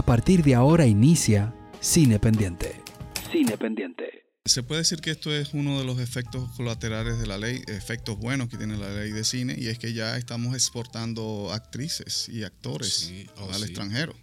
[0.00, 2.82] A partir de ahora inicia Cine Pendiente.
[3.30, 4.24] Cine Pendiente.
[4.46, 8.18] Se puede decir que esto es uno de los efectos colaterales de la ley, efectos
[8.18, 12.44] buenos que tiene la ley de cine, y es que ya estamos exportando actrices y
[12.44, 13.64] actores Sí, oh, al sí.
[13.64, 14.14] extranjero.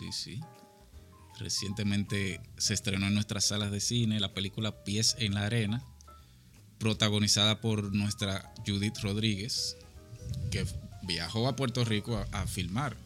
[0.00, 0.40] Sí, sí.
[1.38, 5.80] Recientemente se estrenó en nuestras salas de cine la película Pies en la Arena,
[6.78, 9.76] protagonizada por nuestra Judith Rodríguez,
[10.50, 10.66] que
[11.04, 12.96] viajó a Puerto Rico a, a filmar.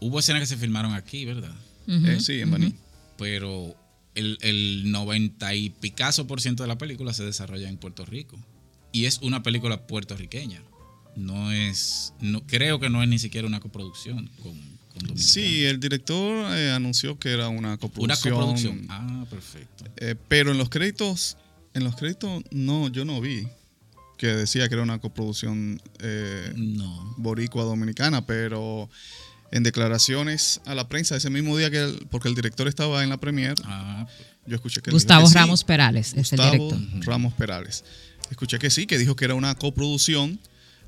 [0.00, 1.54] Hubo escenas que se filmaron aquí, ¿verdad?
[1.88, 2.74] Eh, sí, en Baní.
[3.18, 3.74] Pero
[4.14, 8.38] el, el 90 y picazo por ciento de la película se desarrolla en Puerto Rico.
[8.92, 10.62] Y es una película puertorriqueña.
[11.16, 15.18] No es, no, creo que no es ni siquiera una coproducción con, con Dominicana.
[15.22, 18.34] Sí, el director eh, anunció que era una Una coproducción.
[18.34, 18.86] coproducción.
[18.90, 19.84] Ah, perfecto.
[19.96, 21.38] Eh, pero en los créditos,
[21.72, 23.48] en los créditos no, yo no vi
[24.18, 27.14] que decía que era una coproducción eh, No.
[27.18, 28.88] boricua dominicana, pero
[29.52, 33.10] en declaraciones a la prensa ese mismo día que el- porque el director estaba en
[33.10, 34.06] la premier, Ah,
[34.46, 35.34] yo escuché que Gustavo sí.
[35.34, 37.04] Ramos Perales es el Gustavo director.
[37.06, 37.84] Ramos Perales.
[38.30, 40.40] Escuché que sí, que dijo que era una coproducción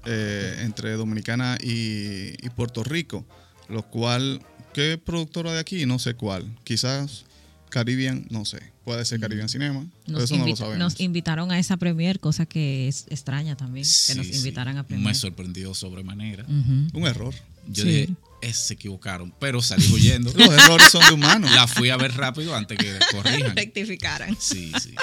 [0.06, 3.26] eh, entre Dominicana y, y Puerto Rico,
[3.68, 4.40] lo cual,
[4.72, 5.86] ¿qué productora de aquí?
[5.86, 6.46] No sé cuál.
[6.64, 7.24] Quizás
[7.68, 8.60] Caribbean, no sé.
[8.84, 10.78] Puede ser Caribbean Cinema, Nos, eso no lo sabemos.
[10.78, 14.36] nos invitaron a esa premier, cosa que es extraña también, que nos sí.
[14.36, 15.06] invitaran a premier.
[15.08, 16.46] Me sorprendió sobremanera.
[16.48, 17.34] Un error.
[17.68, 17.90] Yo Sí.
[17.90, 18.08] dije,
[18.40, 20.32] "Es, se equivocaron, pero salí huyendo.
[20.36, 21.50] Los errores son de humanos.
[21.52, 23.56] la fui a ver rápido antes que corrijan.
[23.56, 24.36] Rectificaran.
[24.40, 24.94] Sí, sí.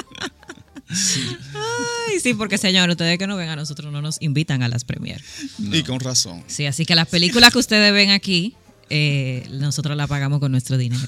[0.87, 4.83] Ay, sí, porque señor, ustedes que no ven a nosotros no nos invitan a las
[4.83, 5.21] premier.
[5.59, 6.43] Y con razón.
[6.47, 8.55] Sí, así que las películas que ustedes ven aquí,
[8.89, 11.01] eh, nosotros las pagamos con nuestro dinero.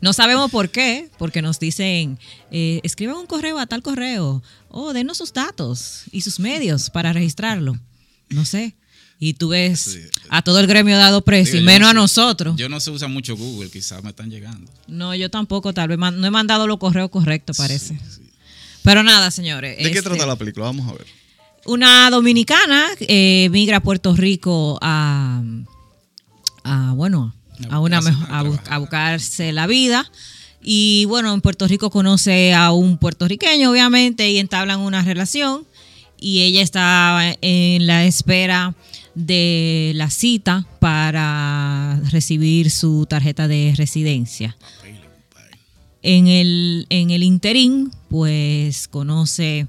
[0.00, 2.18] No sabemos por qué, porque nos dicen,
[2.50, 7.12] eh, escriban un correo a tal correo, o denos sus datos y sus medios para
[7.12, 7.78] registrarlo.
[8.28, 8.76] No sé.
[9.20, 10.00] Y tú ves Sí.
[10.28, 12.54] a todo el gremio dado precio, Digo, y menos no a nosotros.
[12.56, 14.70] Yo no se usa mucho Google, quizás me están llegando.
[14.86, 17.94] no, yo tampoco, tal vez no he mandado los correos correctos, parece.
[17.94, 18.30] Sí, sí.
[18.82, 19.76] Pero nada, señores.
[19.78, 20.66] ¿De qué este, trata la película?
[20.66, 21.06] Vamos a ver.
[21.66, 25.42] Una dominicana eh, migra a Puerto Rico a,
[26.64, 27.34] a, bueno,
[27.70, 30.10] a, una a buscarse la vida.
[30.62, 35.66] Y bueno, en Puerto Rico conoce a un puertorriqueño, obviamente, y entablan una relación.
[36.20, 38.74] Y ella está en la espera
[39.18, 44.56] de la cita para recibir su tarjeta de residencia.
[46.02, 49.66] En el, en el interín, pues conoce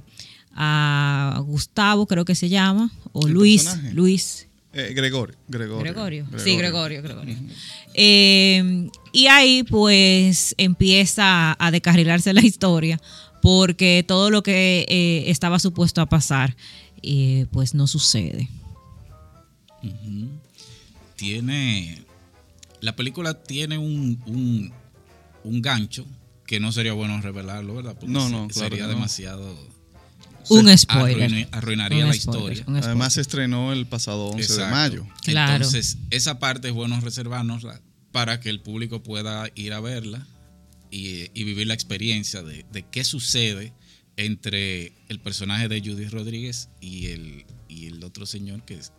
[0.54, 3.94] a Gustavo, creo que se llama, o ¿El Luis, personaje?
[3.96, 5.80] Luis Eh, Gregorio, Gregorio.
[5.84, 6.26] Gregorio.
[6.38, 7.36] Sí, Gregorio, Gregorio.
[7.96, 13.02] Eh, y ahí pues empieza a descarrilarse la historia
[13.42, 16.56] porque todo lo que eh, estaba supuesto a pasar
[17.52, 18.50] pues no sucede.
[21.16, 22.04] Tiene.
[22.82, 24.72] La película tiene un, un,
[25.44, 26.06] un gancho
[26.46, 27.94] que no sería bueno revelarlo, ¿verdad?
[28.00, 28.90] Porque No, se- no, claro sería no.
[28.94, 29.80] demasiado.
[30.50, 31.48] Un spoiler.
[31.52, 32.82] arruinaría Un la spoiler, historia.
[32.84, 35.08] Además se estrenó el pasado 11 de mayo.
[35.24, 35.56] Claro.
[35.58, 37.82] Entonces, esa parte es bueno reservárnosla
[38.12, 40.26] para que el público pueda ir a verla
[40.90, 43.74] y, y vivir la experiencia de, de qué sucede
[44.18, 48.92] entre el personaje de Judy Rodríguez y el, y el otro señor que es-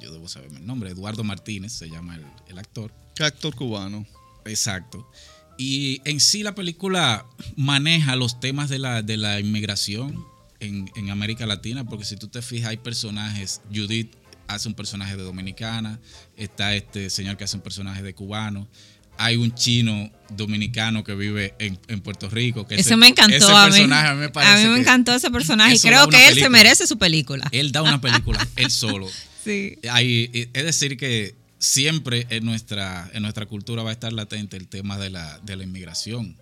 [0.00, 2.92] yo debo saberme el nombre, Eduardo Martínez se llama el, el actor.
[3.18, 4.06] Actor cubano.
[4.44, 5.08] Exacto.
[5.56, 10.24] Y en sí la película maneja los temas de la, de la inmigración
[10.60, 14.12] en, en América Latina, porque si tú te fijas, hay personajes, Judith
[14.48, 16.00] hace un personaje de dominicana,
[16.36, 18.68] está este señor que hace un personaje de cubano,
[19.16, 22.66] hay un chino dominicano que vive en, en Puerto Rico.
[22.66, 23.70] Que Eso ese- me encantó ese a mí.
[23.70, 26.34] personaje a mí me parece a mí me encantó ese personaje y creo que él
[26.34, 27.48] se merece su película.
[27.52, 29.08] Él da una película, él solo.
[29.44, 29.78] Sí.
[29.82, 34.98] Es decir, que siempre en nuestra, en nuestra cultura va a estar latente el tema
[34.98, 36.36] de la, de la inmigración,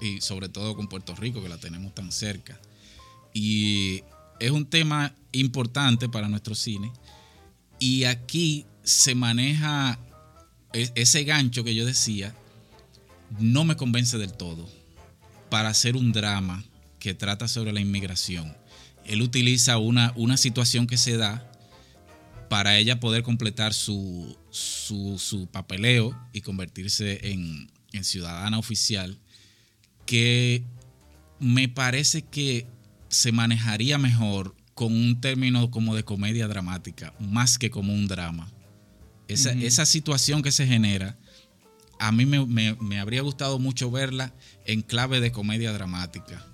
[0.00, 2.58] y sobre todo con Puerto Rico, que la tenemos tan cerca.
[3.34, 4.02] Y
[4.40, 6.90] es un tema importante para nuestro cine.
[7.78, 9.98] Y aquí se maneja
[10.72, 12.34] e- ese gancho que yo decía,
[13.38, 14.68] no me convence del todo
[15.50, 16.64] para hacer un drama
[16.98, 18.56] que trata sobre la inmigración.
[19.04, 21.50] Él utiliza una, una situación que se da
[22.48, 29.18] para ella poder completar su, su, su papeleo y convertirse en, en ciudadana oficial,
[30.06, 30.64] que
[31.38, 32.66] me parece que
[33.08, 38.50] se manejaría mejor con un término como de comedia dramática, más que como un drama.
[39.28, 41.18] Esa, esa situación que se genera,
[41.98, 44.32] a mí me, me- me habría gustado mucho verla
[44.64, 46.46] en clave de comedia dramática.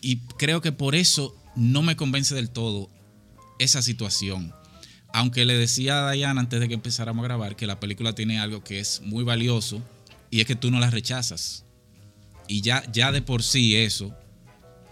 [0.00, 2.90] Y creo que por eso no me convence del todo
[3.60, 4.52] esa situación.
[5.12, 8.38] Aunque le decía a Diana antes de que empezáramos a grabar que la película tiene
[8.38, 9.82] algo que es muy valioso
[10.30, 11.64] y es que tú no la rechazas.
[12.48, 14.14] Y ya, ya de por sí eso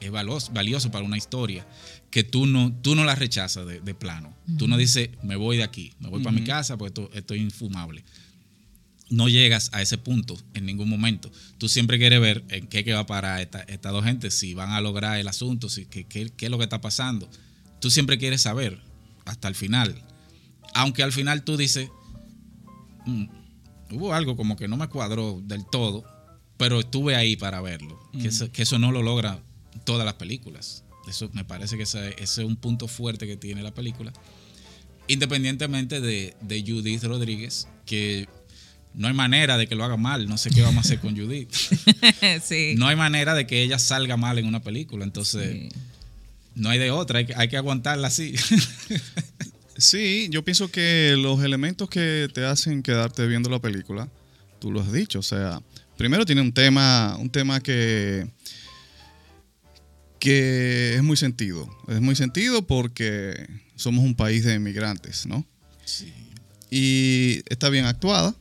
[0.00, 1.66] es valioso, valioso para una historia
[2.10, 4.34] que tú no, tú no la rechazas de, de plano.
[4.58, 7.34] Tú no dices, me voy de aquí, me voy para mi casa porque esto, esto
[7.34, 8.04] es infumable.
[9.08, 11.32] No llegas a ese punto en ningún momento.
[11.58, 14.54] Tú siempre quieres ver en qué que va a parar esta- estas dos gentes, si
[14.54, 17.28] van a lograr el asunto, si, qué, qué- qué es lo que está pasando.
[17.80, 18.80] Tú siempre quieres saber
[19.24, 20.02] hasta el final.
[20.74, 21.88] Aunque al final tú dices,
[23.06, 23.26] "Mm,
[23.92, 26.04] hubo algo como que no me cuadró del todo,
[26.56, 27.98] pero estuve ahí para verlo.
[28.12, 29.40] Que, eso, que eso no lo logra
[29.84, 30.84] todas las películas.
[31.08, 34.12] Eso me parece que ese, ese es un punto fuerte que tiene la película.
[35.08, 38.28] Independientemente de, de Judith Rodríguez, que
[38.94, 40.28] no hay manera de que lo haga mal.
[40.28, 41.50] No sé qué vamos a hacer con Judith.
[42.42, 42.74] sí.
[42.76, 45.04] No hay manera de que ella salga mal en una película.
[45.04, 45.72] Entonces,
[46.54, 47.20] no hay de otra.
[47.20, 48.34] Hay que, hay que aguantarla así.
[49.80, 54.08] Sí, yo pienso que los elementos que te hacen quedarte viendo la película,
[54.60, 55.62] tú lo has dicho, o sea,
[55.96, 58.28] primero tiene un tema, un tema que
[60.18, 65.46] que es muy sentido, es muy sentido porque somos un país de inmigrantes, ¿no?
[65.86, 66.12] Sí.
[66.70, 68.36] Y está bien actuada.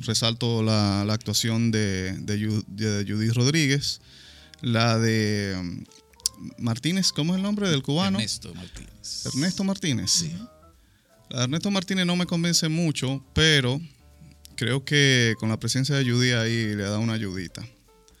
[0.00, 4.00] Resalto la, la actuación de, de Yu- de Judith Rodríguez,
[4.60, 5.54] la de
[6.58, 8.18] Martínez, ¿cómo es el nombre del cubano?
[8.18, 9.26] Ernesto Martínez.
[9.26, 10.24] Ernesto Martínez.
[11.30, 13.80] La de Ernesto Martínez no me convence mucho, pero
[14.56, 17.66] creo que con la presencia de Judy ahí le da una ayudita.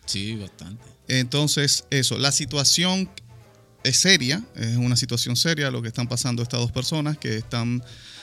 [0.06, 0.84] Sí, bastante.
[1.08, 3.10] Entonces, eso, la situación
[3.82, 7.82] es seria, es una situación seria lo que están pasando estas dos personas que están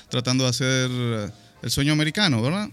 [0.10, 1.32] tratando de hacer eh,
[1.64, 2.70] el sueño americano, ¿verdad?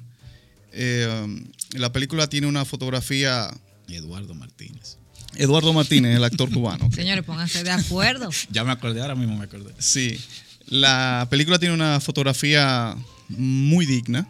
[0.73, 3.51] Eh, la película tiene una fotografía.
[3.89, 4.97] Eduardo Martínez.
[5.37, 6.91] Eduardo Martínez, el actor cubano.
[6.95, 8.29] Señores, pónganse de acuerdo.
[8.51, 9.73] Ya me acordé, ahora mismo me acordé.
[9.79, 10.19] Sí,
[10.67, 12.97] la película tiene una fotografía
[13.29, 14.29] muy digna,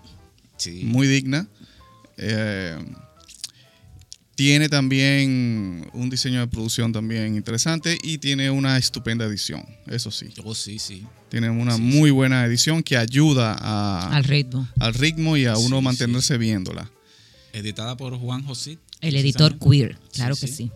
[0.57, 0.83] Sí.
[0.85, 1.49] muy digna.
[2.19, 2.79] Eh,
[4.35, 10.29] tiene también un diseño de producción también interesante y tiene una estupenda edición, eso sí.
[10.43, 11.05] Oh, sí, sí.
[11.29, 14.69] Tiene una muy buena edición que ayuda a- Al ritmo.
[14.81, 16.91] al ritmo y a uno Sí, mantenerse viéndola.
[17.53, 18.79] Editada por Juan José.
[19.01, 19.99] El editor queer.
[20.15, 20.71] Claro Sí, que sí.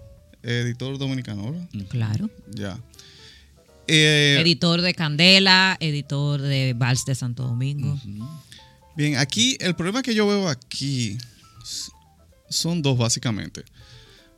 [0.47, 1.69] Editor dominicano, ¿verdad?
[1.89, 2.31] Claro.
[2.53, 2.79] Ya.
[3.89, 7.99] Eh, editor de Candela, editor de Vals de Santo Domingo.
[8.97, 11.19] Bien, aquí el problema que yo veo aquí
[12.49, 13.65] son dos básicamente.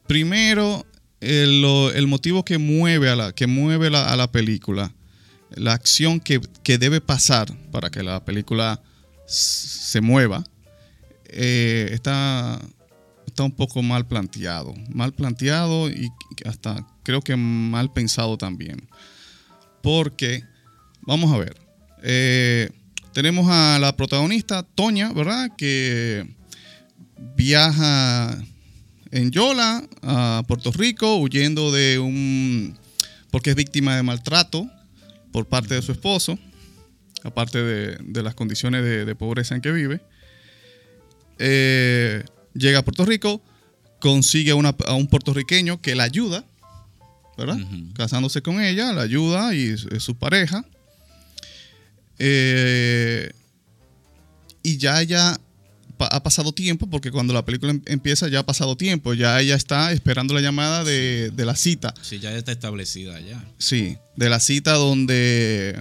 [0.06, 0.86] Primero,
[1.20, 4.94] el, motivo que mueve a la, que mueve la- a la película,
[5.50, 8.82] la acción que, que debe pasar para que la película
[9.26, 10.44] se mueva,
[11.26, 12.60] eh, está,
[13.28, 14.74] está un poco mal planteado.
[14.92, 16.10] Mal planteado y
[16.44, 18.88] hasta creo que mal pensado también.
[19.82, 20.42] Porque,
[21.02, 21.56] vamos a ver,
[22.02, 22.70] eh,
[23.12, 25.50] tenemos a la protagonista, Toña, ¿verdad?
[25.56, 26.26] Que
[27.36, 28.36] viaja
[29.10, 32.78] en Yola a Puerto Rico huyendo de un...
[33.30, 34.68] porque es víctima de maltrato
[35.32, 36.38] por parte de su esposo,
[37.24, 40.00] aparte de, las condiciones de, de pobreza en que vive.
[41.38, 42.24] Eh,
[42.54, 43.42] llega a Puerto Rico,
[44.00, 46.44] consigue a, una- a un puertorriqueño que la ayuda,
[47.36, 47.58] ¿verdad?
[47.94, 50.64] Casándose con ella, la ayuda y es, su pareja.
[52.18, 53.30] Eh,
[54.62, 55.38] y ya ella
[55.96, 59.40] pa- ha pasado tiempo, porque cuando la película em- empieza ya ha pasado tiempo, ya
[59.40, 61.94] ella está esperando la llamada de, de la cita.
[62.02, 63.44] Sí, ya está establecida ya.
[63.58, 65.80] Sí, de la cita donde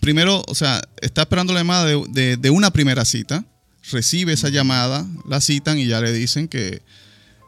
[0.00, 3.44] primero, o sea, está esperando la llamada de, de- de una primera cita,
[3.90, 6.82] recibe esa llamada, la citan y ya le dicen que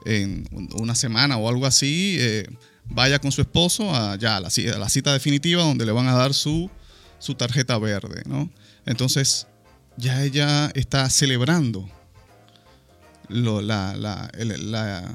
[0.04, 2.46] en un- una semana o algo así eh,
[2.86, 5.92] vaya con su esposo a, ya a la, ci- a la cita definitiva donde le
[5.92, 6.70] van a dar su,
[7.18, 8.50] su tarjeta verde, ¿no?
[8.84, 9.46] Entonces,
[9.96, 11.88] ya ella está celebrando
[13.28, 15.14] lo- la- la- la-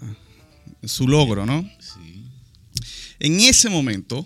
[0.84, 1.70] su logro, ¿no?
[1.80, 2.24] Sí.
[3.20, 4.26] En ese momento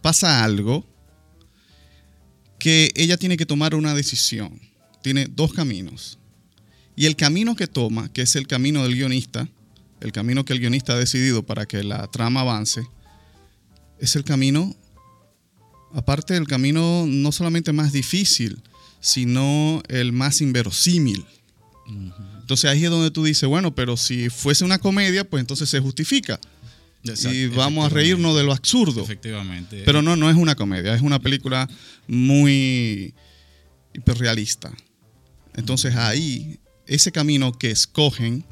[0.00, 0.86] pasa algo
[2.58, 4.58] que ella tiene que tomar una decisión.
[5.04, 6.18] Tiene dos caminos.
[6.96, 9.46] Y el camino que toma, que es el camino del guionista,
[10.00, 12.88] el camino que el guionista ha decidido para que la trama avance,
[13.98, 14.74] es el camino,
[15.92, 18.62] aparte del camino no solamente más difícil,
[18.98, 21.26] sino el más inverosímil.
[22.40, 25.80] Entonces ahí es donde tú dices, bueno, pero si fuese una comedia, pues entonces se
[25.80, 26.40] justifica.
[27.02, 29.02] Exacto, y vamos a reírnos de lo absurdo.
[29.02, 29.82] Efectivamente.
[29.84, 31.68] Pero no, no es una comedia, es una película
[32.08, 33.12] muy
[33.92, 34.72] hiperrealista.
[35.54, 38.44] Entonces ahí, ese camino que escogen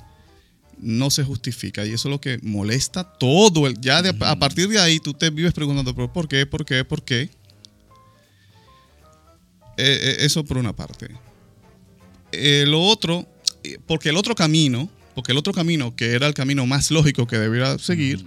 [0.78, 3.66] no se justifica y eso es lo que molesta todo.
[3.66, 6.44] El, ya de- a partir de ahí tú te vives preguntando, ¿pero por qué?
[6.46, 6.84] ¿Por qué?
[6.84, 7.30] ¿Por qué?
[9.76, 11.08] eh, eh, eso por una parte.
[12.30, 13.26] Eh, lo otro,
[13.64, 17.26] eh, porque el otro camino, porque el otro camino, que era el camino más lógico
[17.26, 18.24] que debiera seguir,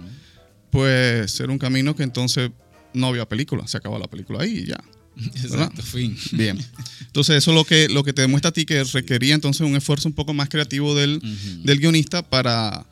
[0.70, 2.50] pues era un camino que entonces
[2.94, 4.78] no había película, se acabó la película ahí y ya.
[5.34, 6.16] Exacto, fin.
[6.32, 6.58] Bien.
[7.06, 9.74] Entonces, eso es lo que, lo que te demuestra a ti que requería entonces un
[9.76, 11.20] esfuerzo un poco más creativo del,
[11.64, 12.84] del guionista para,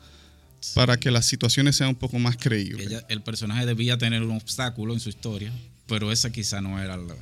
[0.73, 2.87] para que las situaciones sean un poco más creíbles.
[2.87, 5.51] Ella- el personaje debía tener un obstáculo en su historia,
[5.87, 7.15] pero esa quizá no era la,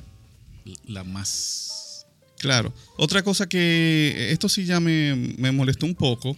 [0.86, 2.06] la más...
[2.38, 2.74] Claro.
[2.98, 6.36] Otra cosa que esto sí ya me, me molestó un poco.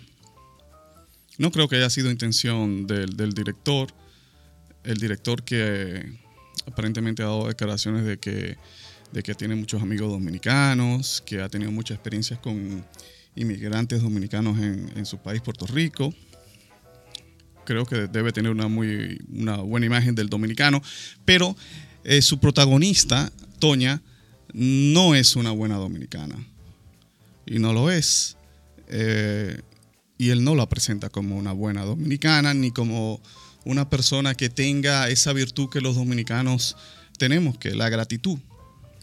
[1.38, 3.92] No creo que haya sido intención del, del director.
[4.84, 6.04] El director que
[6.64, 8.56] aparentemente ha dado declaraciones de que,
[9.12, 12.84] de que tiene muchos amigos dominicanos, que ha tenido muchas experiencias con
[13.34, 16.14] inmigrantes dominicanos en, en su país, Puerto Rico.
[17.64, 20.80] Creo que debe tener una, muy, una buena imagen del dominicano.
[21.24, 21.56] Pero
[22.04, 24.00] eh, su protagonista, Toña,
[24.52, 26.36] no es una buena dominicana.
[27.44, 28.36] Y no lo es.
[28.88, 29.60] Eh,
[30.16, 33.20] y él no la presenta como una buena dominicana, ni como
[33.66, 36.76] una persona que tenga esa virtud que los dominicanos
[37.18, 38.38] tenemos, que es la gratitud.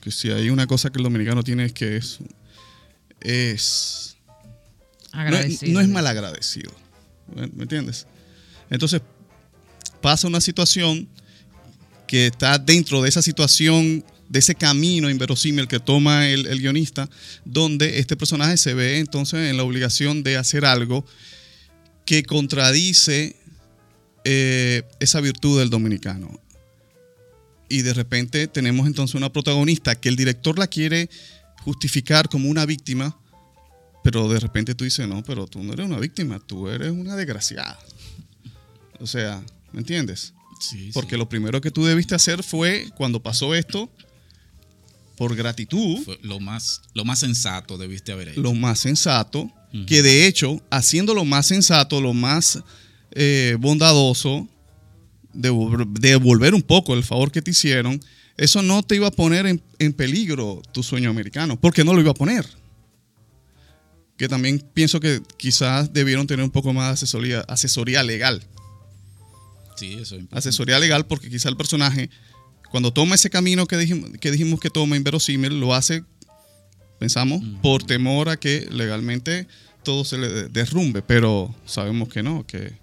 [0.02, 2.20] Que si hay una cosa que el dominicano tiene es que es,
[3.22, 5.74] es no, es- Agradecido.
[5.74, 6.72] no es malagradecido.
[7.36, 8.08] ¿Me me entiendes?
[8.70, 9.02] Entonces,
[10.02, 11.08] pasa una situación
[12.08, 17.10] que está dentro de esa situación, de ese camino inverosímil que toma el, el guionista,
[17.46, 21.06] donde este personaje se ve entonces en la obligación de hacer algo
[22.06, 23.36] que contradice
[24.26, 26.40] eh, esa virtud del dominicano.
[27.70, 31.10] Y de repente tenemos entonces una protagonista que el director la quiere
[31.64, 33.18] justificar como una víctima,
[34.04, 37.16] pero de repente tú dices, no, pero tú no eres una víctima, tú eres una
[37.16, 37.80] desgraciada.
[39.00, 40.34] O sea, ¿me entiendes?
[40.60, 41.18] Sí, Porque sí.
[41.18, 43.90] lo primero que tú debiste hacer fue, cuando pasó esto,
[45.18, 48.42] por gratitud, Fue lo más, lo más sensato debiste haber hecho.
[48.42, 49.52] lo más sensato,
[49.88, 52.60] que de hecho, haciendo lo más sensato, lo más
[53.16, 54.48] eh, bondadoso,
[55.34, 58.00] devol- devolver un poco el favor que te hicieron,
[58.38, 62.02] eso no te iba a poner en, en peligro tu sueño americano, porque no lo
[62.02, 62.46] iba a poner.
[64.18, 68.44] Que también pienso que quizás debieron tener un poco más de asesoría, asesoría legal.
[69.76, 70.38] Sí, eso es importante.
[70.38, 72.10] asesoría legal porque quizá el personaje,
[72.70, 76.04] cuando toma ese camino que dijimos que, dijimos que toma inverosímil, lo hace,
[77.00, 79.48] pensamos, por temor a que legalmente
[79.84, 82.78] todo se le de- derrumbe, pero sabemos que no, que,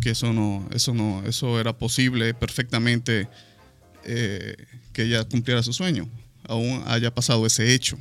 [0.00, 3.28] que eso no, eso no, eso era posible perfectamente
[4.04, 4.56] eh,
[4.92, 6.08] que ella cumpliera su sueño,
[6.44, 7.96] aún haya pasado ese hecho.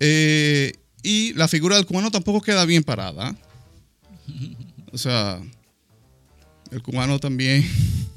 [0.00, 3.36] Eh, y la figura del cubano tampoco queda bien parada.
[4.92, 5.40] O sea,
[6.70, 7.64] el cubano también,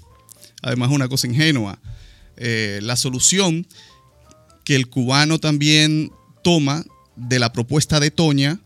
[0.62, 1.80] además, una cosa ingenua.
[2.38, 3.68] Eh, la solución
[4.64, 6.12] que el cubano también
[6.44, 6.86] toma
[7.16, 8.60] de la propuesta de Toña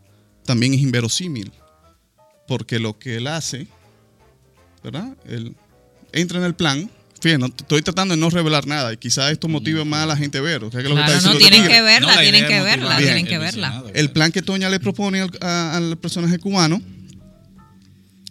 [0.46, 1.52] también es inverosímil.
[2.48, 3.68] Porque lo que él hace,
[4.84, 5.16] ¿verdad?
[5.28, 5.56] Él
[6.12, 6.90] entra en el plan.
[7.22, 10.18] Fíjense, no- estoy tratando de no revelar nada y quizás esto motive más a la
[10.18, 10.64] gente a ver.
[10.66, 12.62] O sea, que lo que Claro, está no, diciendo tienen que verla, No, tienen que
[12.62, 13.84] verla, tienen que verla.
[13.94, 16.82] El plan que Toña le propone al, a- al personaje cubano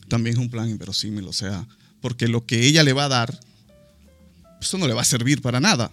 [0.09, 1.67] también es un plan inverosímil, o sea,
[2.03, 3.41] porque lo que ella le va a dar,
[4.61, 5.91] eso no le va a servir para nada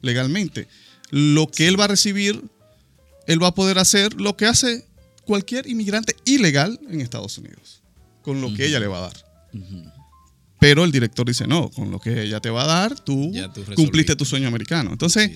[0.00, 0.68] legalmente.
[1.10, 2.44] Lo que él va a recibir,
[3.26, 4.84] él va a poder hacer lo que hace
[5.28, 7.82] cualquier inmigrante ilegal en Estados Unidos,
[8.22, 9.16] con lo que ella le va a dar.
[10.58, 13.30] Pero el director dice, no, con lo que ella te va a dar, tú,
[13.76, 14.90] cumpliste tu sueño americano.
[14.90, 15.30] Entonces,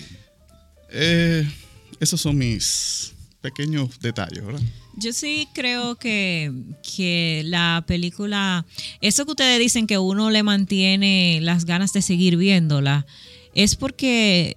[0.89, 1.47] eh,
[1.99, 4.61] esos son mis pequeños detalles, ¿verdad?
[4.97, 6.51] Yo sí creo que,
[6.95, 8.65] que la película,
[8.99, 13.05] eso que ustedes dicen que uno le mantiene las ganas de seguir viéndola,
[13.53, 14.55] es porque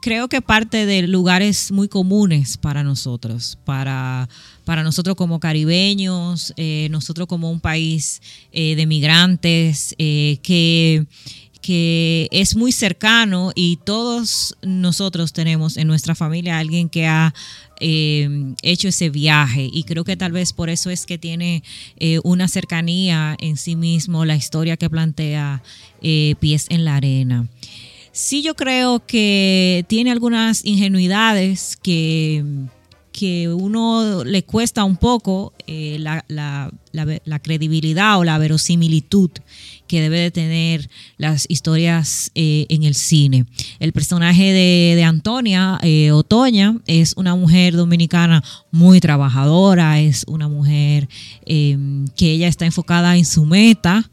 [0.00, 4.28] creo que parte de lugares muy comunes para nosotros, para,
[4.66, 8.20] para nosotros como caribeños, eh, nosotros como un país
[8.52, 11.06] eh, de migrantes, eh, que
[11.62, 17.34] que es muy cercano y todos nosotros tenemos en nuestra familia alguien que ha
[17.80, 21.64] hecho ese viaje y creo que tal vez por eso es que tiene
[22.22, 25.60] una cercanía en sí mismo la historia que plantea
[26.00, 27.48] Pies en la Arena.
[28.12, 32.44] Sí yo creo que tiene algunas ingenuidades que,
[33.18, 36.70] que uno le cuesta un poco eh, la, la-
[37.42, 39.30] credibilidad o la verosimilitud
[39.86, 43.46] que debe de tener las historias eh, en el cine.
[43.78, 50.48] El personaje de, de Antonia eh, Otoña es una mujer dominicana muy trabajadora, es una
[50.48, 51.08] mujer
[51.46, 54.10] que ella está enfocada en su meta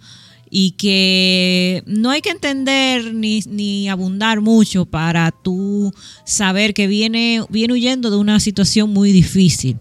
[0.56, 5.92] y que no hay que entender ni, ni abundar mucho para tú
[6.26, 9.80] saber que viene, viene huyendo de una situación muy difícil.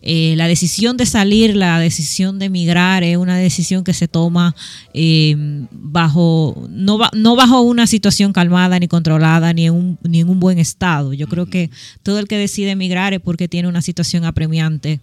[0.00, 4.54] Eh, la decisión de salir, la decisión de emigrar es una decisión que se toma
[4.94, 5.34] eh,
[5.72, 10.38] bajo, no, no, bajo una situación calmada ni controlada ni en, un, ni en un
[10.38, 11.12] buen estado.
[11.14, 11.68] Yo creo que
[12.04, 15.00] todo el que decide emigrar es porque tiene una situación apremiante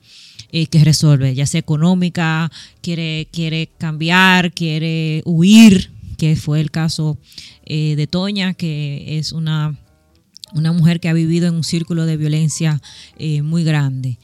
[0.51, 2.51] eh, que resolver, ya sea económica,
[2.81, 7.17] quiere, quiere cambiar, quiere huir, que fue el caso
[7.65, 9.77] eh, de Toña, que es una,
[10.53, 12.81] una mujer que ha vivido en un círculo de violencia
[13.17, 14.17] eh, muy grande.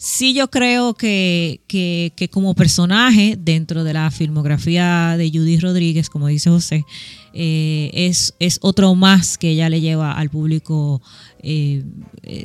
[0.00, 6.08] Sí, yo creo que, que, que, como personaje dentro de la filmografía de Judy Rodríguez,
[6.08, 6.84] como dice José,
[7.32, 11.02] eh, es, es, otro más que ella le lleva al público
[11.42, 11.82] eh,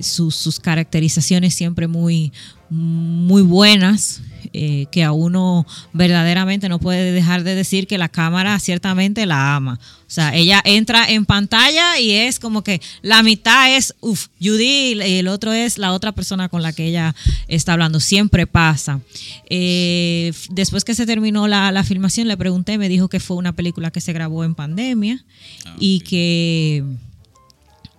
[0.02, 2.34] sus, sus, caracterizaciones siempre muy,
[2.72, 8.60] muy buenas, eh, que a uno verdaderamente no puede dejar de decir que la cámara
[8.60, 9.80] ciertamente la ama.
[10.06, 14.94] O sea, ella entra en pantalla y es como que la mitad es, uff, Judy
[14.94, 17.16] y el otro es la otra persona con la que ella
[17.48, 18.00] está hablando.
[18.00, 19.02] Siempre pasa.
[19.50, 23.54] Eh, después que se terminó la, la, filmación, le pregunté, me dijo que fue una
[23.54, 25.26] película que se grabó en pandemia
[25.66, 26.84] ah, y que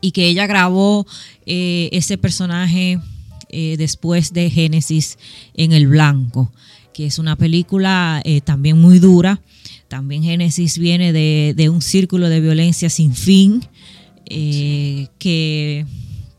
[0.00, 1.06] y que ella grabó
[1.46, 3.00] eh, ese personaje
[3.54, 5.16] eh, después de Génesis
[5.54, 6.52] en el blanco,
[6.92, 9.40] que es una película eh, también muy dura.
[9.86, 13.64] También Génesis viene de, de, un círculo de violencia sin fin,
[14.26, 15.86] eh, que,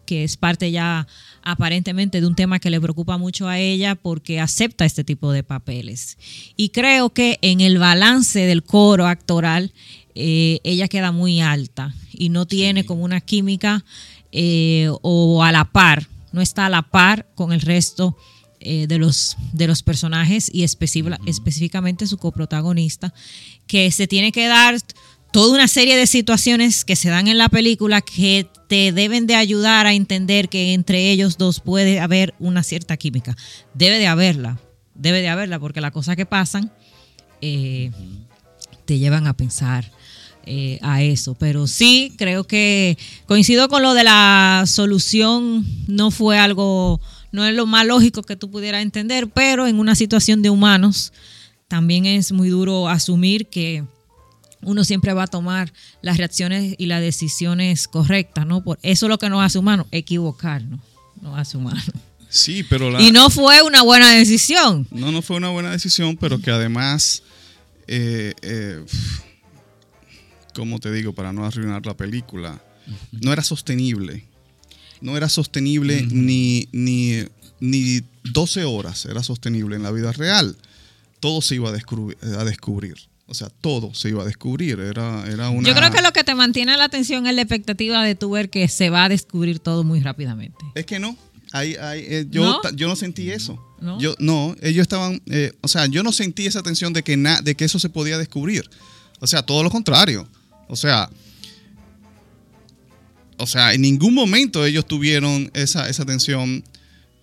[0.05, 1.07] que es parte ya
[1.41, 5.43] aparentemente de un tema que le preocupa mucho a ella porque acepta este tipo de
[5.43, 6.17] papeles.
[6.57, 9.71] Y creo que en el balance del coro actoral,
[10.15, 13.85] eh, ella queda muy alta y no tiene como una química
[14.31, 18.15] eh, o a la par, no está a la par con el resto
[18.59, 23.13] eh, de, los, de los personajes y específicamente su coprotagonista,
[23.67, 24.77] que se tiene que dar
[25.31, 29.35] toda una serie de situaciones que se dan en la película que te deben de
[29.35, 33.35] ayudar a entender que entre ellos dos puede haber una cierta química.
[33.73, 34.59] Debe de haberla,
[34.93, 36.71] debe de haberla, porque las cosas que pasan
[37.41, 37.91] eh,
[38.85, 39.91] te llevan a pensar
[40.45, 41.35] eh, a eso.
[41.35, 47.55] Pero sí, creo que coincido con lo de la solución, no fue algo, no es
[47.55, 51.13] lo más lógico que tú pudieras entender, pero en una situación de humanos
[51.67, 53.83] también es muy duro asumir que
[54.61, 58.63] uno siempre va a tomar las reacciones y las decisiones correctas, ¿no?
[58.63, 60.79] Por eso es lo que nos hace humanos, equivocarnos,
[61.21, 61.83] nos hace humanos.
[62.27, 64.87] Sí, pero la, y no fue una buena decisión.
[64.91, 67.23] No, no fue una buena decisión, pero que además
[67.87, 68.83] eh, eh,
[70.55, 72.61] como te digo, para no arruinar la película,
[73.11, 74.25] no era sostenible.
[75.01, 76.11] No era sostenible uh -huh.
[76.11, 77.23] ni, ni,
[77.59, 80.55] ni 12 horas, era sostenible en la vida real.
[81.19, 82.17] Todo se iba a descubrir.
[82.39, 82.95] A descubrir.
[83.27, 84.79] O sea, todo se iba a descubrir.
[84.79, 85.67] Era, era una...
[85.67, 88.49] Yo creo que lo que te mantiene la atención es la expectativa de tu ver
[88.49, 90.63] que se va a descubrir todo muy rápidamente.
[90.75, 91.17] Es que no.
[91.51, 92.71] Hay, hay, eh, yo, ¿No?
[92.71, 93.59] yo no sentí eso.
[93.79, 93.99] ¿No?
[93.99, 97.41] Yo, no, ellos estaban, eh, o sea, yo no sentí esa tensión de que, na,
[97.41, 98.69] de que eso se podía descubrir.
[99.19, 100.27] O sea, todo lo contrario.
[100.67, 101.09] O sea,
[103.37, 106.63] o sea, en ningún momento ellos tuvieron esa, esa tensión.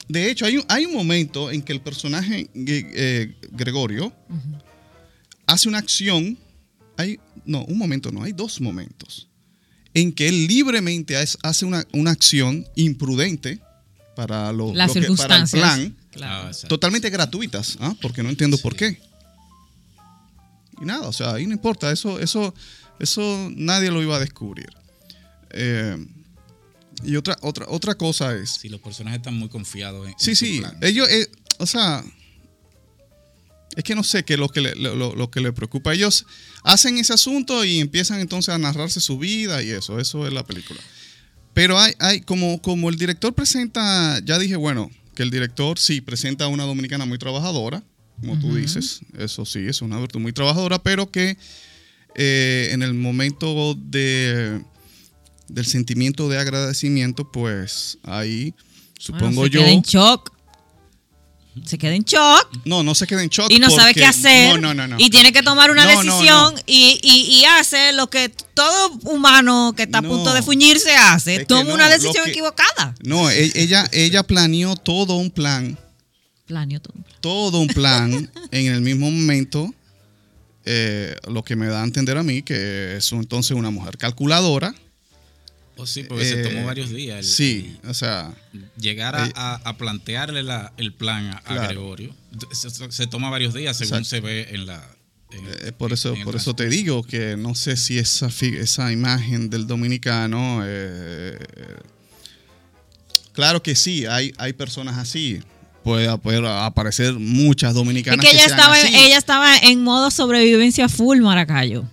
[0.09, 4.63] De hecho, hay un, hay un momento en que el personaje eh, Gregorio uh -huh.
[5.47, 6.39] hace una acción.
[6.97, 9.29] Hay, no, un momento no, hay dos momentos.
[9.95, 13.61] En que él libremente hace una, una acción imprudente
[14.15, 15.97] para, lo, Las lo que, para el plan.
[16.11, 16.51] Claro.
[16.69, 17.95] Totalmente gratuitas, ¿ah?
[18.03, 18.63] porque no entiendo sí.
[18.63, 19.01] por qué.
[20.81, 22.55] Y nada, o sea, ahí no importa, eso, eso,
[22.99, 24.71] eso nadie lo iba a descubrir.
[25.51, 25.97] Eh,
[27.05, 28.51] y otra, otra, otra cosa es.
[28.51, 30.15] Si los personajes están muy confiados en.
[30.19, 30.59] Sí, en sí.
[30.61, 30.77] Plan.
[30.81, 31.29] Ellos, eh,
[31.59, 32.05] o sea.
[33.75, 35.95] Es que no sé qué es lo que, le, lo, lo, que le preocupa.
[35.95, 36.27] Ellos
[36.63, 39.99] hacen ese asunto y empiezan entonces a narrarse su vida y eso.
[39.99, 40.79] Eso es la película.
[41.55, 44.21] Pero hay, hay como, como el director presenta.
[44.25, 47.83] Ya dije, bueno, que el director sí presenta a una dominicana muy trabajadora.
[48.21, 48.41] Como uh -huh.
[48.41, 49.01] tú dices.
[49.19, 51.39] Eso sí, es una virtud muy trabajadora, pero que
[52.15, 54.61] eh, en el momento de,
[55.49, 58.55] del sentimiento de agradecimiento, pues ahí
[58.99, 59.61] supongo bueno, se yo.
[59.61, 60.33] Queda en shock.
[61.67, 62.49] Se queda en shock.
[62.65, 63.51] No, no se queda en shock.
[63.51, 64.49] Y no porque, sabe qué hacer.
[64.49, 64.97] No, no, no, no.
[64.99, 69.83] Y tiene que tomar una decisión Y, y, y, hace lo que todo humano que
[69.83, 71.37] está a punto de fuñirse hace.
[71.37, 72.95] Es Toma una decisión que, equivocada.
[73.05, 75.79] No, e, ella, ella planeó todo un plan.
[76.47, 77.17] Planeó todo un plan.
[77.21, 79.75] Todo un plan en el mismo momento
[80.65, 84.75] eh, lo que me da a entender a mí que es entonces una mujer calculadora.
[85.77, 87.19] Oh, sí, porque eh, se tomó varios días.
[87.19, 88.35] El, sí, el, o sea.
[88.79, 91.63] Llegar a, eh, a, plantearle la, el plan a, claro.
[91.63, 92.15] a Gregorio
[92.53, 94.17] se, se, toma varios días, según Exacto.
[94.17, 94.87] se ve en la,
[95.33, 99.67] eh, por eso, por eso te digo que no sé si esa, esa imagen del
[99.67, 100.61] dominicano.
[100.65, 101.39] Eh,
[103.33, 105.41] claro que sí, hay, hay personas así.
[105.83, 106.09] Puede,
[106.49, 108.25] aparecer muchas dominicanas.
[108.25, 111.85] Es que ella, estaba, ella estaba en modo sobrevivencia full, Maracayo.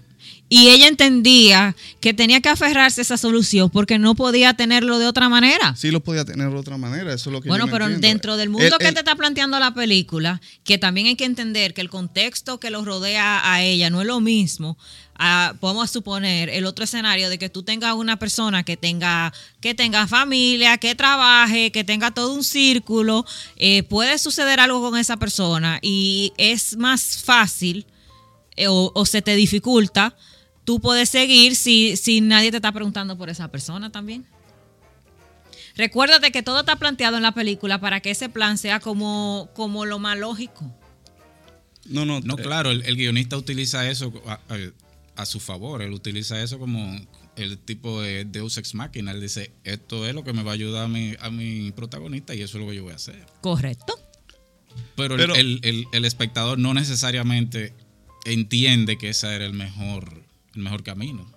[0.52, 5.06] Y ella entendía que tenía que aferrarse a esa solución porque no podía tenerlo de
[5.06, 5.76] otra manera.
[5.76, 8.50] Sí, lo podía tener de otra manera, eso es lo que Bueno, pero dentro del
[8.50, 12.60] mundo que te está planteando la película, que también hay que entender que el contexto
[12.60, 14.76] que lo rodea a ella no es lo mismo.
[15.22, 19.76] A, podemos suponer el otro escenario de que tú tengas una persona que tenga que
[19.76, 23.26] tenga familia, que trabaje, que tenga todo un círculo,
[23.58, 27.86] eh, puede suceder algo con esa persona y es más fácil
[28.56, 30.16] eh, o se te dificulta
[30.70, 34.24] tú puedes seguir si, si nadie te está preguntando por esa persona también.
[35.76, 39.88] Recuérdate que todo está planteado en la película para que ese plan sea como, como
[39.88, 40.72] lo más lógico.
[41.86, 44.14] No, no, no, eh, claro, el, guionista utiliza eso
[45.16, 47.00] a, su favor, él utiliza eso como
[47.36, 50.54] el tipo de Deus Ex Machina, él dice, esto es lo que me va a
[50.54, 53.26] ayudar a mi, a mi protagonista y eso es lo que yo voy a hacer.
[53.42, 54.00] Correcto.
[54.96, 57.74] Pero, el, el, espectador no necesariamente
[58.26, 61.32] entiende que ese era el mejor el mejor camino.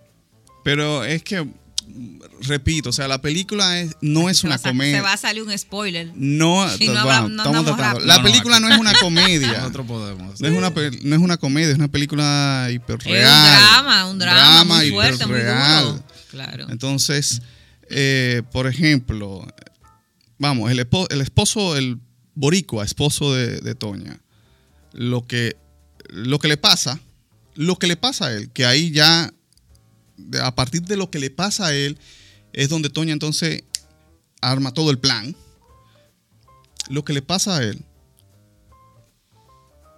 [0.64, 1.46] Pero es que,
[2.42, 4.96] repito, o sea, la película es, no es una comedia.
[4.96, 6.12] Se va a salir un spoiler.
[6.14, 8.00] No, estamos tratando.
[8.00, 9.58] La película no, es una comedia.
[9.58, 10.40] Nosotros podemos.
[10.40, 13.16] No es, una, no es una comedia, es una película hiperreal.
[13.16, 16.04] Es un drama, un drama, muy fuerte, muy duro.
[16.30, 16.66] Claro.
[16.70, 17.42] Entonces,
[17.90, 19.46] eh, por ejemplo,
[20.38, 21.98] vamos, el esposo, el esposo, el
[22.34, 24.20] boricua, esposo de, de Toña,
[24.92, 25.56] lo que,
[26.08, 27.00] lo que le pasa
[27.54, 29.32] lo que le pasa a él, que ahí ya,
[30.42, 31.98] a partir de lo que le pasa a él,
[32.52, 33.64] es donde Toña entonces
[34.40, 35.34] arma todo el plan.
[36.88, 37.84] Lo que le pasa a él,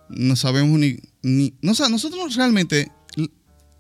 [0.09, 2.91] no sabemos ni, ni no, nosotros realmente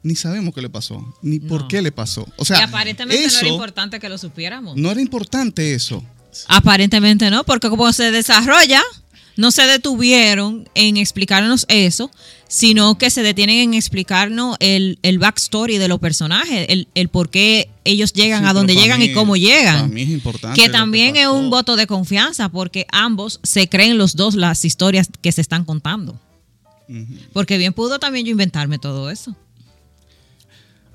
[0.03, 2.27] ni sabemos qué le pasó, ni por qué le pasó.
[2.37, 4.77] O sea, y aparentemente no era importante que lo supiéramos.
[4.77, 6.05] No era importante eso.
[6.49, 8.83] Aparentemente no, porque como se desarrolla,
[9.37, 12.11] no se detuvieron en explicarnos eso,
[12.49, 17.31] sino que se detienen en explicarnos el, el backstory de los personajes, el, el por
[17.31, 19.91] qué ellos llegan a donde llegan y cómo llegan.
[19.91, 20.61] Para es importante.
[20.61, 25.09] Que también es un voto de confianza, porque ambos se creen los dos las historias
[25.21, 26.19] que se están contando.
[27.33, 29.35] Porque bien pudo también yo inventarme todo eso.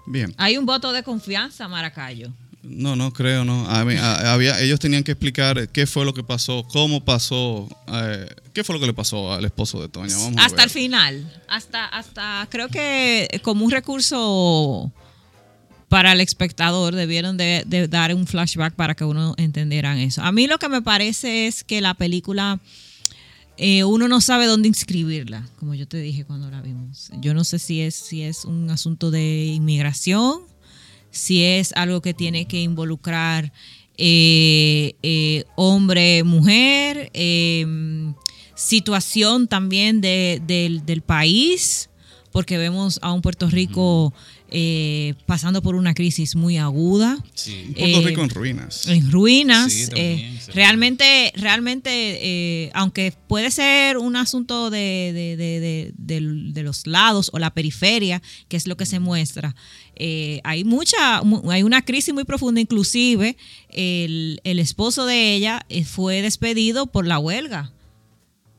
[0.06, 0.34] Bien.
[0.38, 2.32] Hay un voto de confianza, Maracayo.
[2.62, 3.69] No, no creo, no.
[3.69, 8.76] había, ellos tenían que explicar qué fue lo que pasó, cómo pasó, eh, qué fue
[8.76, 10.13] lo que le pasó al esposo de Toña.
[10.38, 14.91] hasta el final, hasta, hasta creo que como un recurso
[15.88, 20.22] para el espectador debieron de, dar un flashback para que uno entendiera eso.
[20.22, 22.60] A mí lo que me parece es que la película
[23.58, 27.10] eh, uno no sabe dónde inscribirla, como yo te dije cuando la vimos.
[27.22, 30.48] Yo no sé si es si es un asunto de inmigración
[31.12, 33.52] si es algo que tiene que involucrar
[34.02, 38.13] eh, eh, hombre, mujer, em,
[38.56, 41.89] situación también del, país,
[42.32, 44.13] porque vemos a un Puerto Rico
[44.51, 47.17] eh, pasando por una crisis muy aguda.
[47.33, 47.73] Sí.
[47.77, 48.88] Puerto Rico en ruinas.
[48.88, 49.91] En ruinas.
[50.53, 58.57] realmente, realmente, aunque puede ser un asunto de, de, los lados o la periferia, que
[58.57, 59.55] es lo que se muestra,
[60.01, 63.35] eh, hay mucha, hay una crisis muy profunda, inclusive
[63.69, 67.71] el, esposo de ella eh, fue despedido por la huelga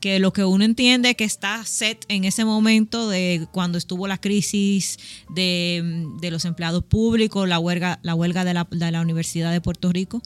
[0.01, 4.17] que lo que uno entiende que está set en ese momento de cuando estuvo la
[4.17, 9.61] crisis de, los empleados públicos, la huelga, la huelga de la, de la Universidad de
[9.61, 10.21] Puerto Rico.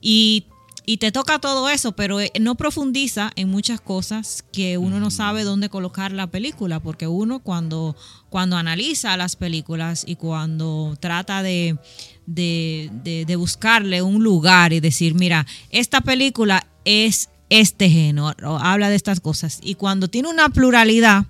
[0.00, 0.46] Y
[0.86, 5.10] y te toca todo eso, pero eh, no profundiza en muchas cosas que uno no
[5.10, 7.96] sabe dónde colocar la película, porque uno cuando,
[8.28, 11.78] cuando analiza las películas y cuando trata de,
[12.26, 19.20] de, buscarle un lugar y decir, mira, esta película es este género, habla de estas
[19.20, 21.26] cosas, y cuando tiene una pluralidad,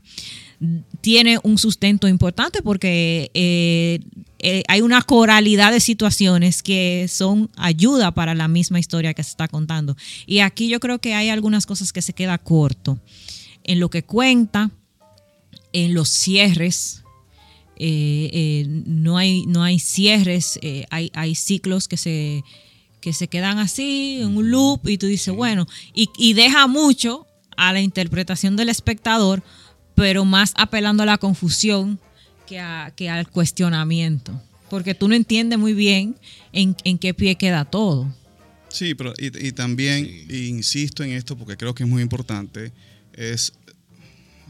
[1.00, 4.00] tiene un sustento importante porque eh,
[4.38, 9.30] eh, hay una coralidad de situaciones que son ayuda para la misma historia que se
[9.30, 9.96] está contando.
[10.26, 12.98] Y aquí yo creo que hay algunas cosas que se queda corto
[13.64, 14.70] en lo que cuenta,
[15.72, 17.02] en los cierres.
[17.76, 20.58] Eh, no, hay, no hay cierres,
[20.90, 22.44] hay, hay ciclos que se,
[23.04, 27.26] que se quedan así, en un loop, y tú dices, bueno, y, y deja mucho
[27.54, 29.42] a la interpretación del espectador,
[29.94, 32.00] pero más apelando a la confusión
[32.46, 32.58] que,
[33.10, 34.40] al cuestionamiento,
[34.70, 36.16] porque tú no entiendes muy bien
[36.54, 38.10] en, qué pie queda todo.
[38.70, 42.72] Sí, pero y, también insisto en esto porque creo que es muy importante,
[43.12, 43.52] es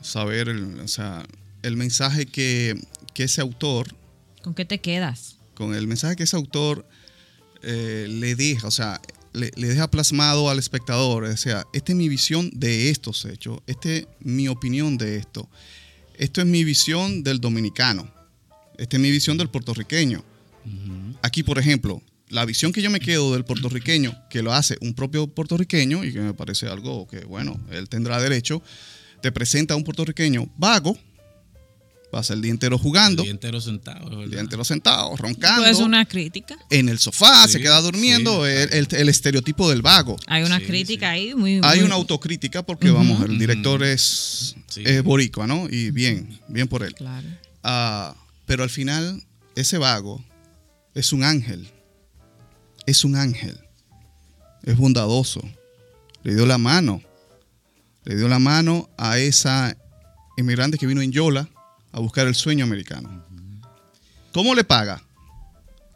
[0.01, 1.27] saber, o sea,
[1.63, 2.81] el mensaje que,
[3.15, 3.97] que ese autor,
[4.45, 5.39] ¿Con qué te quedas?
[5.55, 6.87] con el mensaje que ese autor
[7.65, 9.01] eh, le deja, o sea,
[9.33, 13.61] le, le deja plasmado al espectador, o sea, esta es mi visión de estos hechos,
[13.67, 15.49] esta es mi opinión de esto,
[16.17, 18.13] esto es mi visión del dominicano,
[18.79, 20.25] esta es mi visión del puertorriqueño.
[21.23, 24.95] Aquí, por ejemplo, la visión que yo me quedo del puertorriqueño, que lo hace un
[24.95, 28.63] propio puertorriqueño y que me parece algo que, bueno, él tendrá derecho,
[29.23, 30.99] te presenta a un puertorriqueño vago,
[32.11, 34.23] pasa el día entero jugando, El día entero sentado.
[34.23, 36.57] el día entero sentado, roncando, Pues una crítica.
[36.71, 40.17] en el sofá, se queda durmiendo, sí, el, el- el estereotipo del vago.
[40.29, 41.61] Hay una Sí, crítica ahí muy...
[41.63, 44.83] Hay muy- una autocrítica porque, vamos, el director es, Sí.
[44.85, 45.67] es boricua, ¿no?
[45.69, 46.95] Y bien, bien por él.
[46.95, 47.27] Claro.
[47.63, 48.15] Ah,
[48.47, 49.23] pero al final,
[49.57, 50.25] ese vago
[50.95, 51.69] es un ángel.
[52.87, 53.59] Es un ángel.
[54.63, 55.43] Es bondadoso.
[56.23, 57.03] Le dio la mano.
[58.05, 59.77] Le dio la mano a esa
[60.37, 61.49] inmigrante que vino en Yola
[61.95, 63.25] a buscar el sueño americano.
[64.33, 65.01] ¿Cómo le paga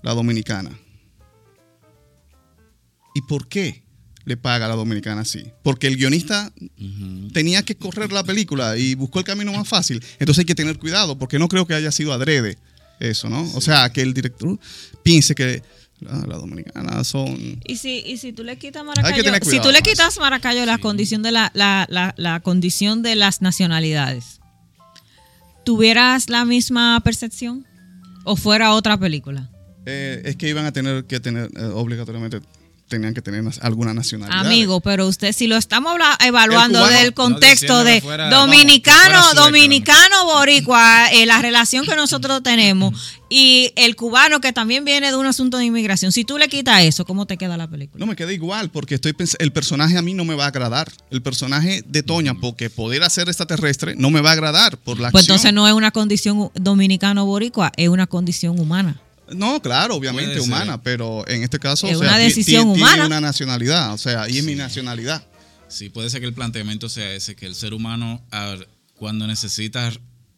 [0.03, 0.71] la dominicana?
[3.17, 3.83] ¿Y por qué
[4.25, 5.45] le paga a la dominicana así?
[5.65, 6.53] Porque el guionista
[7.33, 10.01] tenía que correr la película y buscó el camino más fácil.
[10.21, 12.59] Entonces hay que tener cuidado, porque no creo que haya sido adrede
[13.01, 13.43] eso, ¿no?
[13.55, 14.57] O sea, que el director
[15.03, 15.65] piense que
[16.07, 17.61] ah, las dominicanas son...
[17.65, 21.23] Y si, y si tú le quitas Maracayo, si tú le quitas Maracayo la condición
[21.23, 24.39] de la, la, la, la condición de las nacionalidades,
[25.69, 27.67] ¿tuvieras la misma percepción?
[28.25, 29.51] ¿O fuera otra película?
[29.85, 32.41] eh, es que iban a tener que tener, eh, obligatoriamente,
[32.89, 34.47] tenían que tener alguna nacionalidad.
[34.47, 39.41] Amigo, pero usted, si lo estamos evaluando cubano- del contexto no de fuera- dominicano, sueca,
[39.43, 45.17] dominicano, boricua, eh, la relación que nosotros tenemos y el cubano que también viene de
[45.17, 48.01] un asunto de inmigración, si tú le quitas eso, ¿cómo te queda la película?
[48.01, 50.91] No me queda igual, porque estoy el personaje a mí no me va a agradar.
[51.11, 55.11] El personaje de Toña, porque poder hacer extraterrestre, no me va a agradar por la
[55.11, 55.35] Pues acción.
[55.37, 59.01] entonces no es una condición dominicano-boricua, es una condición humana.
[59.35, 60.53] No, claro, obviamente Puede ser.
[60.53, 62.93] humana, pero en este caso Es o sea, una decisión humana.
[62.93, 65.27] Tiene una nacionalidad, o sea, y es mi nacionalidad.
[65.69, 68.25] Sí, puede ser que el planteamiento sea ese, que el ser humano
[68.95, 69.93] cuando necesita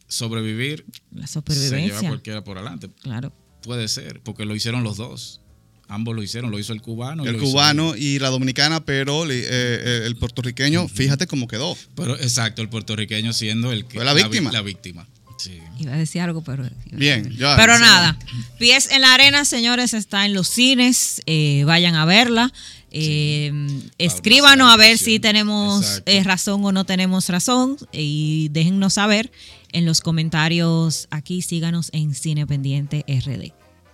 [0.07, 2.89] sobrevivir La se lleva cualquiera por adelante.
[3.01, 3.33] Claro.
[3.63, 5.41] Puede ser, porque lo hicieron los dos.
[5.87, 7.25] Ambos lo hicieron, lo hizo el cubano.
[7.25, 11.77] y El cubano y la dominicana, pero eh, eh, el puertorriqueño, fíjate cómo quedó.
[11.95, 14.51] Pero exacto, el puertorriqueño siendo el que Fue la víctima.
[14.53, 15.05] La víctima.
[15.43, 15.59] Sí.
[15.79, 16.63] Iba a decir algo, pero.
[16.91, 17.55] Bien, ya.
[17.55, 17.81] Pero sí.
[17.81, 18.17] nada,
[18.59, 21.21] Pies en la Arena, señores, está en los cines.
[21.25, 22.51] eh, vayan a verla.
[22.91, 23.51] Eh,
[23.97, 27.77] escríbanos a ver si tenemos eh, razón o no tenemos razón.
[27.91, 29.31] Y déjennos saber
[29.71, 31.41] en los comentarios aquí.
[31.41, 33.53] Síganos en Cine Pendiente RD.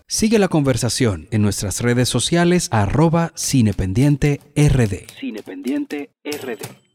[0.09, 5.05] Sigue la conversación en nuestras redes sociales arroba cinependiente rd.
[5.19, 6.86] Cinependiente RD.